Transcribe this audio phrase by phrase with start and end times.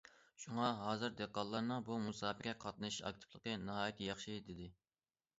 [0.43, 4.71] شۇڭا، ھازىر دېھقانلارنىڭ بۇ مۇسابىقىگە قاتنىشىش ئاكتىپلىقى ناھايىتى ياخشى، دېدى.